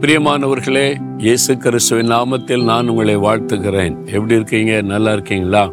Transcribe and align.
பிரியமானவர்களே 0.00 0.96
இயேசு 1.18 1.56
கிறிஸ்துவின் 1.56 2.10
நாமத்தில் 2.10 2.64
நான் 2.64 2.88
உங்களை 2.88 3.16
வாழ்த்துகிறேன். 3.16 4.06
எப்படி 4.06 4.34
இருக்கீங்க? 4.34 4.80
நல்லா 4.82 5.12
இருக்கீங்களா? 5.12 5.70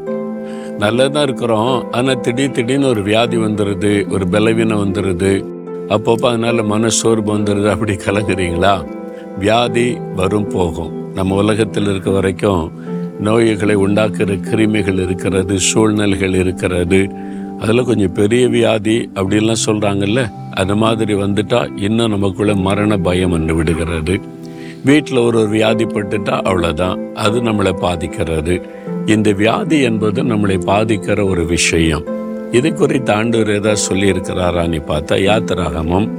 நல்லா 0.78 1.08
தான் 1.08 1.24
இருக்கிறோம். 1.24 1.92
ஆனால் 1.92 2.20
திடீர் 2.20 2.52
திடீர்னு 2.52 2.88
ஒரு 2.88 3.02
வியாதி 3.02 3.38
வந்துடுது 3.38 4.12
ஒரு 4.12 4.28
பலவீனம் 4.28 4.92
வந்துடுது 4.92 5.46
அப்பப்போ 5.90 6.28
அதனால் 6.28 6.64
மன 6.64 6.88
சோர்வு 6.88 7.38
வந்துடுது 7.38 7.70
அப்படி 7.70 7.94
கலங்குறீங்களா? 7.94 8.86
வியாதி 9.40 9.98
வரும் 10.16 10.48
போகும். 10.48 11.14
நம்ம 11.14 11.36
உலகத்தில் 11.36 11.90
இருக்க 11.90 12.10
வரைக்கும் 12.10 12.72
நோய்களை 13.20 13.78
உண்டாக்குற 13.78 14.40
கிருமிகள் 14.52 15.04
இருக்கிறது 15.04 15.60
சூழ்நிலைகள் 15.60 16.34
இருக்கிறது. 16.34 17.10
அதில் 17.60 17.84
கொஞ்சம் 17.84 18.14
பெரிய 18.14 18.48
வியாதி 18.48 19.10
அப்படின்லாம் 19.16 19.64
சொல்கிறாங்கல்ல 19.66 20.32
அது 20.52 20.76
மாதிரி 20.76 21.14
வந்துட்டா 21.14 21.82
இன்னும் 21.82 22.10
நமக்குள்ள 22.10 22.56
மரண 22.56 22.98
பயம் 22.98 23.30
வந்து 23.30 23.56
விடுகிறது. 23.56 24.20
வீட்டில் 24.84 25.18
ஒரு 25.18 25.38
ஒரு 25.40 25.58
வியாதிப்பட்டுட்டா 25.58 26.36
அவ்வளோதான் 26.50 27.14
அது 27.14 27.42
நம்மளை 27.42 27.72
பாதிக்கிறது. 27.72 28.62
இந்த 29.06 29.32
வியாதி 29.32 29.82
என்பது 29.82 30.24
நம்மளை 30.24 30.58
பாதிக்கிற 30.66 31.30
ஒரு 31.30 31.46
விஷயம். 31.46 32.04
இது 32.52 32.74
குறித்து 32.74 33.14
ஆண்டவர் 33.14 33.50
ஏதாவது 33.50 33.82
சொல்லியிருக்கிறாரான்னு 33.90 34.82
பார்த்தா 34.88 35.16
யாத்திராகமம் 35.30 36.10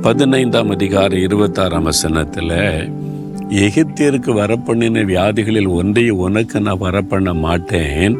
பதினைந்தாம் 0.00 0.70
அதிகாரம் 0.70 1.18
இருபத்தாறாம் 1.18 1.82
வசனத்தில் 1.82 2.58
எகிப்தியருக்கு 3.48 4.32
வரப்பண்ணின 4.40 5.04
வியாதிகளில் 5.04 5.68
ஒன்றையும் 5.68 6.18
உனக்கு 6.18 6.60
நான் 6.60 6.80
வரப்பண்ண 6.80 7.34
மாட்டேன். 7.34 8.16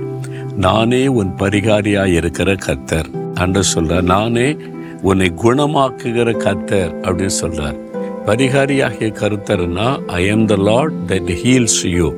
நானே 0.57 1.07
உன் 1.07 1.35
பரிகாரியாக 1.37 2.07
இருக்கிற 2.07 2.53
கத்தர் 2.53 3.35
அன்று 3.35 3.63
சொல்றார் 3.75 4.03
நானே 4.03 4.57
உன்னை 5.03 5.33
குணமாக்குகிற 5.43 6.31
கத்தர் 6.37 6.93
அப்படின்னு 7.03 7.31
சொல்றார். 7.43 7.79
பரிகாரியாகிய 8.27 9.13
கருத்தர்னா 9.21 10.07
I 10.07 10.27
am 10.27 10.47
the 10.47 10.57
lord 10.57 10.93
that 11.07 11.37
heals 11.45 11.87
you 11.87 12.13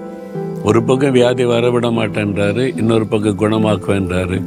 ஒரு 0.64 0.84
பக்கம் 0.84 1.12
வியாதி 1.12 1.46
வரவிட 1.46 1.88
மாட்டேன்றாரு 1.90 2.78
இன்னொரு 2.78 3.08
பக்கம் 3.08 3.40
குணமாக்குவேன்றாரு. 3.40 4.42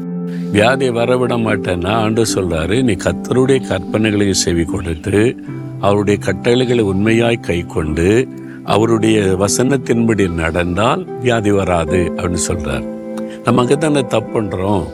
வியாதி 0.52 0.90
வரவிட 0.90 1.34
மாட்டேன்னா 1.36 1.88
ஆண்டு 1.88 2.24
சொல்றாரு 2.34 2.82
நீ 2.82 2.92
கத்தருடைய 2.92 3.60
கற்பனைகளை 3.68 4.30
செவி 4.30 4.64
கொடுத்து 4.64 5.36
அவருடைய 5.80 6.20
கட்டளைகளை 6.20 6.84
உண்மையாய் 6.84 7.40
கை 7.40 7.62
கொண்டு 7.62 8.28
அவருடைய 8.66 9.36
வசனத்தின்படி 9.40 10.32
நடந்தால் 10.32 11.06
வியாதி 11.20 11.50
வராது 11.50 12.12
அப்படின்னு 12.16 12.38
சொல்றார். 12.48 12.86
நம்ம 13.44 13.60
அங்கே 13.60 13.74
தானே 13.74 14.04
தப்பு 14.04 14.42
பண்றோம். 14.42 14.84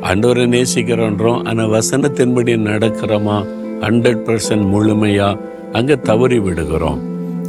அண்டவரை 0.00 0.46
நேசிக்கிறோன்றோம். 0.46 1.44
ஆனால் 1.44 1.68
வசனத்தின்படி 1.68 2.54
நடக்கிறோமா? 2.68 3.46
ஹண்ட்ரட் 3.80 4.22
பர்சன்ட் 4.26 4.66
முழுமையா? 4.74 5.38
அங்கே 5.72 5.96
தவறி 5.96 6.38
விடுகிறோம். 6.38 7.00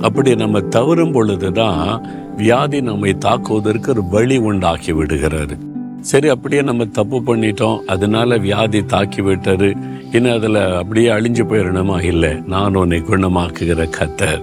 அப்படி 0.02 0.36
நம்ம 0.36 0.60
தவறும் 0.60 1.12
பொழுதுதான் 1.12 2.06
வியாதி 2.38 2.82
நம்மை 2.82 3.14
தாக்குவதற்கு 3.14 3.90
ஒரு 3.90 4.04
வழி 4.04 4.38
உண்டாக்கி 4.38 4.92
விடுகிறது. 4.92 5.58
சரி 6.04 6.28
அப்படியே 6.28 6.62
நம்ம 6.62 6.86
தப்பு 6.86 7.18
பண்ணிட்டோம். 7.28 7.78
அதனால 7.94 8.38
வியாதி 8.38 8.86
தாக்கி 8.86 9.22
விட்டாரு 9.22 9.70
இன்னும் 10.12 10.36
அதில் 10.38 10.56
அப்படியே 10.56 11.10
அழிஞ்சு 11.10 11.44
போயிடணுமா 11.50 12.04
இல்லை. 12.04 12.34
நான் 12.48 12.76
உன்னை 12.76 13.00
குணமாக்குகிற 13.00 13.84
கத்தர் 13.98 14.42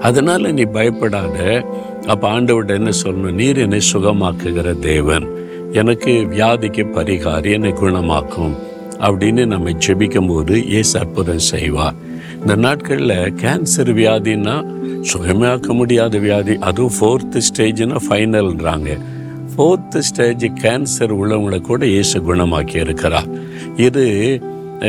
அதனால 0.00 0.52
நீ 0.52 0.62
பயப்படாத. 0.62 1.36
அப்ப 2.06 2.28
ஆண்டவர்கிட்ட 2.28 2.74
என்ன 2.74 2.90
சொல்லணும்? 3.02 3.38
நீர் 3.40 3.58
என்னை 3.58 3.80
சுகமாக்குகிற 3.92 4.78
தேவன். 4.78 5.26
எனக்கு 5.72 6.10
வியாதிக்கு 6.10 6.84
பரிகாரி 6.96 7.50
என்னை 7.52 7.70
குணமாக்கும். 7.70 8.54
அப்படின்னு 9.00 9.46
நம்ம 9.46 9.70
ஜெபிக்கும் 9.86 10.28
போது 10.28 10.70
ஏசு 10.70 10.98
அற்புதம் 10.98 11.46
செய்வார். 11.52 11.94
இந்த 12.40 12.54
நாட்களில் 12.54 13.32
கேன்சர் 13.42 13.92
வியாதின்னா 14.00 14.56
சுகமாக்க 15.12 15.74
முடியாத 15.74 16.18
வியாதி. 16.18 16.56
அதுவும் 16.58 16.96
ஃபோர்த்து 17.00 17.40
ஸ்டேஜ்னா 17.48 17.98
ஃபைனல்ன்றாங்க 18.08 18.90
ஃபோர்த்து 19.52 20.00
ஸ்டேஜ் 20.08 20.44
கேன்சர் 20.62 21.12
உள்ளவங்களை 21.18 21.58
கூட 21.68 21.82
இயேசு 21.94 22.16
குணமாக்கி 22.28 22.76
இருக்கிறார். 22.84 23.28
இது 23.86 24.04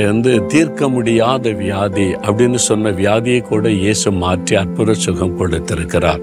வந்து 0.10 0.34
தீர்க்க 0.52 0.90
முடியாத 0.96 1.52
வியாதி 1.62 2.08
அப்படின்னு 2.26 2.60
சொன்ன 2.68 2.92
வியாதியை 3.00 3.42
கூட 3.50 3.70
இயேசு 3.84 4.12
மாற்றி 4.24 4.56
அற்புத 4.62 4.94
சுகம் 5.06 5.38
கொடுத்திருக்கிறார். 5.40 6.22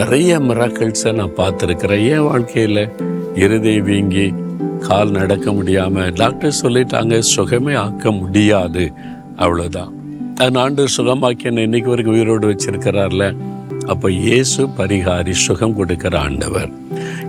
நிறைய 0.00 0.38
மிராக்கிள்ஸை 0.48 1.12
நான் 1.20 1.38
பார்த்துருக்கிறேன். 1.42 2.02
ஏன் 2.14 2.26
வாழ்க்கையில் 2.30 2.82
இருதை 3.44 3.76
வீங்கி 3.88 4.26
கால் 4.88 5.14
நடக்க 5.20 5.52
முடியாமல் 5.58 6.12
டாக்டர் 6.22 6.58
சொல்லிட்டாங்க 6.62 7.14
சுகமே 7.34 7.74
ஆக்க 7.84 8.10
முடியாது. 8.22 8.84
அவ்வளோதான் 9.44 9.92
அந்த 10.44 10.58
ஆண்டு 10.64 10.82
சுகமாக்கி 10.96 11.48
என்னை 11.50 11.62
இன்னைக்கு 11.68 11.90
வரைக்கும் 11.92 12.16
உயிரோடு 12.16 12.46
வச்சிருக்கிறார்ல. 12.50 13.24
அப்போ 13.92 14.10
இயேசு 14.10 14.66
பரிகாரி 14.78 15.30
சுகம் 15.30 15.76
கொடுக்கிற 15.76 16.18
ஆண்டவர். 16.20 16.70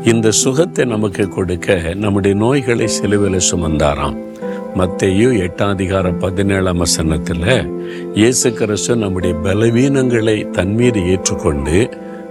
இந்த 0.04 0.32
சுகத்தை 0.32 0.86
நமக்கு 0.86 1.28
கொடுக்க 1.28 1.78
நம்முடைய 1.96 2.38
நோய்களை 2.38 2.88
சிலுவையில் 2.88 3.48
சுமந்தாராம். 3.52 4.18
மத்தையு 4.78 5.28
எட்டாம் 5.46 5.74
அதிகாரம் 5.76 6.20
பதினேழாம் 6.20 6.78
வசனத்தில் 6.78 7.48
இயேசு 8.14 8.54
கிறிஸ்து 8.54 8.96
நம்முடைய 8.96 9.36
பலவீனங்களை 9.44 10.50
தன்மீது 10.50 11.08
ஏற்றுக்கொண்டு 11.08 11.78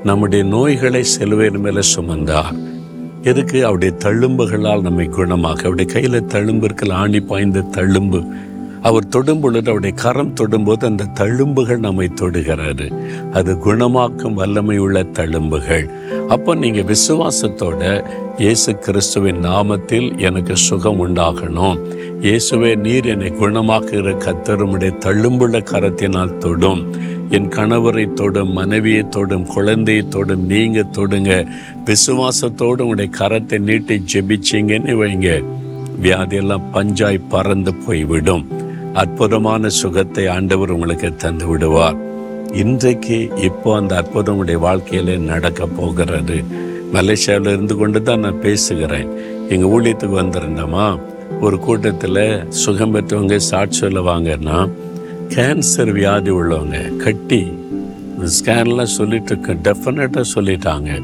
நம்முடைய 0.05 0.45
நோய்களை 0.45 1.03
சிலுவையின் 1.03 1.61
மேலே 1.61 1.81
சுமந்தார். 1.97 2.53
எதுக்கு? 3.23 3.65
அவருடைய 3.65 3.95
தழும்புகளால் 4.05 4.81
நம்மை 4.81 5.09
குணமாக 5.09 5.63
அவருடைய 5.67 5.93
கையில் 5.93 6.29
தழும்பு 6.35 6.69
இருக்கல 6.69 6.93
ஆணி 6.93 7.21
பாய்ந்த 7.21 7.65
தழும்பு. 7.77 8.21
அவர் 8.89 9.09
தொடும் 9.15 9.41
பொழுது 9.41 9.71
அவருடைய 9.71 9.95
கரம் 10.03 10.35
தொடும்போது 10.41 10.85
அந்த 10.89 11.09
தழும்புகள் 11.21 11.85
நம்மை 11.87 12.07
தொடுகிறாரு 12.21 12.87
அது 13.39 13.53
குணமாக்கும் 13.65 14.39
வல்லமை 14.41 14.77
உள்ள 14.79 15.03
தழும்புகள். 15.19 15.87
அப்போ 16.29 16.55
நீங்கள் 16.55 16.89
விசுவாசத்தோட 16.93 17.83
இயேசு 18.39 18.73
கிறிஸ்துவின் 18.79 19.41
நாமத்தில் 19.47 20.09
எனக்கு 20.19 20.57
சுகம் 20.57 21.01
உண்டாகணும். 21.07 21.79
இயேசுவே 22.21 22.71
நீர் 22.85 23.07
என்னை 23.07 23.31
குணமாக்குகிற 23.41 24.15
கத்தருமுடைய 24.27 24.93
தள்ளும்புள்ள 25.07 25.61
கரத்தினால் 25.73 26.39
தொடும். 26.39 26.83
என் 27.31 27.49
கணவரை 27.49 28.13
தொடும் 28.13 28.53
மனைவியை 28.53 29.05
தொடும் 29.09 29.47
குழந்தையை 29.47 30.05
தொடும் 30.09 30.47
நீங்க 30.47 30.85
தொடுங்க. 30.99 31.33
விசுவாசத்தோடு 31.91 32.85
உங்களுடைய 32.87 33.11
கரத்தை 33.21 33.59
நீட்டி 33.59 33.97
ஜெபிச்சிங்கன்னு 34.15 34.95
வைங்க. 35.03 35.31
வியாதியெல்லாம் 36.03 36.67
பஞ்சாய் 36.73 37.27
பறந்து 37.29 37.75
போய்விடும். 37.75 38.58
அற்புதமான 38.95 39.69
சுகத்தை 39.69 40.27
ஆண்டவர் 40.27 40.71
உங்களுக்கு 40.71 41.17
தந்து 41.17 41.47
விடுவார். 41.47 41.97
இன்றைக்கு 42.53 43.31
இப்போ 43.37 43.77
அந்த 43.77 43.97
அற்புதம் 43.97 44.39
உங்களுடைய 44.39 44.61
வாழ்க்கையில 44.67 45.19
நடக்க 45.19 45.67
போகிறது. 45.67 46.45
மலேசியாவில் 46.93 47.53
இருந்து 47.53 47.77
கொண்டு 47.77 48.03
தான் 48.03 48.21
நான் 48.21 48.41
பேசுகிறேன். 48.41 49.09
எங்கள் 49.49 49.71
ஊழியத்துக்கு 49.71 50.17
வந்திருந்தோமா 50.25 50.99
ஒரு 51.41 51.59
கூட்டத்தில் 51.59 52.47
சுகம் 52.49 52.95
பெற்றவங்க 52.95 53.37
சாட்சி 53.37 53.87
சொல்லுவாங்கன்னா 53.87 54.71
கேன்சர் 55.35 55.93
வியாதி 55.93 56.31
உள்ளவங்க 56.31 56.97
கட்டி 56.97 57.53
ஸ்கேன்லாம் 58.25 58.97
சொல்லிட்டு 58.99 59.33
இருக்கு 59.33 59.53
டெஃபினட்டாக 59.53 60.25
சொல்லிட்டாங்க. 60.35 61.03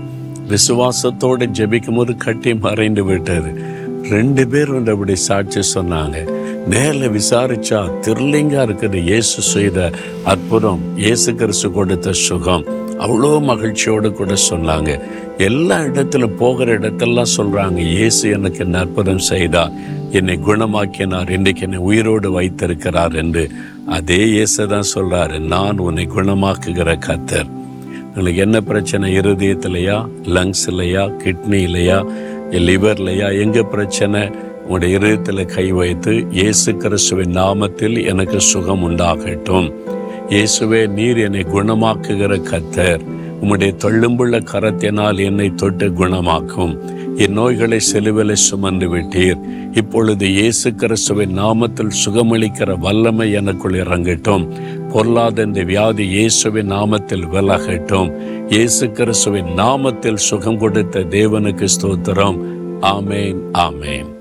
விசுவாசத்தோடு 0.49 1.47
ஜெபிக்கும் 1.47 1.95
போது 1.95 2.17
கட்டி 2.17 2.55
மறைந்து 2.55 3.05
விட்டது. 3.05 3.51
ரெண்டு 4.11 4.49
பேர் 4.49 4.71
வந்து 4.71 4.93
அப்படி 4.93 5.15
சாட்சி 5.17 5.61
சொன்னாங்க. 5.75 6.34
நேரில் 6.73 7.15
விசாரிச்சா 7.17 7.79
திருலிங்கா 8.05 8.61
இருக்கிற 8.67 8.95
இயேசு 9.09 9.39
செய்த 9.55 9.79
அற்புதம் 10.33 10.83
இயேசு 11.03 11.31
கிறிஸ்து 11.41 11.69
கொடுத்த 11.77 12.13
சுகம். 12.27 12.65
அவ்வளோ 13.05 13.31
மகிழ்ச்சியோடு 13.51 14.09
கூட 14.21 14.35
சொன்னாங்க. 14.51 14.91
எல்லா 15.49 15.79
இடத்துல 15.89 16.27
போகிற 16.41 16.77
இடத்தெல்லாம் 16.79 17.35
சொல்றாங்க 17.39 17.81
இயேசு 17.97 18.31
எனக்கு 18.37 18.61
என்ன 18.67 18.79
அற்புதம் 18.85 19.27
செய்தார். 19.31 19.75
என்னை 20.19 20.37
குணமாக்கினார். 20.49 21.31
இன்றைக்கு 21.37 21.65
என்னை 21.67 21.81
உயிரோடு 21.89 22.31
வைத்திருக்கிறார் 22.39 23.17
என்று 23.23 23.45
அதே 23.99 24.23
இயேசு 24.37 24.69
தான் 24.75 24.91
சொல்றாரு. 24.95 25.39
நான் 25.55 25.85
உன்னை 25.89 26.07
குணமாக்குகிற 26.17 26.91
கத்தர் 27.09 27.51
உங்களுக்கு 28.17 28.41
என்ன 28.47 28.59
பிரச்சனை? 28.71 29.07
இருதயத்திலையா? 29.21 29.99
லங்ஸ் 30.37 30.67
இல்லையா 30.73 31.05
கிட்னி 31.23 31.61
இல்லையா 31.69 32.01
லிவர்லையா 32.69 33.29
எங்கே 33.45 33.63
பிரச்சனை? 33.75 34.21
உங்களுடைய 34.65 34.97
இருதயத்தில் 34.97 35.45
கை 35.47 35.73
வைத்து 35.73 36.25
இயேசு 36.31 36.77
கிறிஸ்துவின் 36.77 37.37
நாமத்தில் 37.37 38.07
எனக்கு 38.07 38.41
சுகம் 38.41 38.91
உண்டாகட்டும். 38.91 39.73
இயேசுவே 40.29 40.87
நீர் 40.87 41.19
என்னை 41.19 41.43
குணமாக்குகிற 41.43 42.39
கத்தர் 42.51 43.03
உம்முடைய 43.43 43.73
தொள்ளும்புள்ள 43.85 44.41
கரத்தினால் 44.53 45.19
என்னை 45.25 45.55
தொட்டு 45.55 45.89
குணமாக்கும். 45.89 46.79
என் 47.17 47.33
நோய்களை 47.33 47.81
செலுவில 47.93 48.33
சுமந்து 48.33 48.89
விட்டீர். 48.95 49.41
இப்பொழுது 49.73 50.33
இயேசு 50.33 50.75
கிறிஸ்துவின் 50.75 51.39
நாமத்தில் 51.39 51.93
சுகமளிக்கிற 52.05 52.79
வல்லமை 52.79 53.33
எனக்குள் 53.33 53.73
இறங்கட்டும். 53.73 54.49
பொருளாத 54.93 55.43
இந்த 55.43 55.63
வியாதி 55.63 56.07
இயேசுவின் 56.09 56.73
நாமத்தில் 56.73 57.29
விலகட்டும். 57.35 58.11
இயேசு 58.49 58.91
கிறிஸ்துவின் 58.91 59.53
நாமத்தில் 59.57 60.25
சுகம் 60.31 60.59
கொடுத்த 60.59 61.01
தேவனுக்கு 61.01 61.69
ஸ்தோத்திரம். 61.77 62.39
ஆமேன் 62.81 63.41
ஆமேன். 63.53 64.14